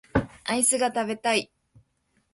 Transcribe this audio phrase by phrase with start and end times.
[0.45, 1.51] アイスが食べたい